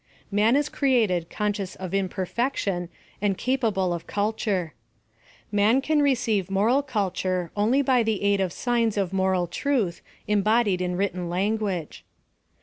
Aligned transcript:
M»an 0.33 0.55
is 0.55 0.67
created 0.67 1.29
conscious 1.29 1.75
of 1.75 1.93
imperfection 1.93 2.89
and 3.21 3.37
capable 3.37 3.93
of 3.93 4.07
culture. 4.07 4.73
Man 5.51 5.79
can 5.79 6.01
receive 6.01 6.49
moral 6.49 6.81
culture 6.81 7.51
only 7.55 7.83
by 7.83 8.01
the 8.01 8.23
aid 8.23 8.41
of 8.41 8.51
signs 8.51 8.97
of 8.97 9.13
moral 9.13 9.45
truth 9.45 10.01
embodied 10.27 10.81
in 10.81 10.95
written 10.95 11.29
lan 11.29 11.55
guage. 11.55 12.03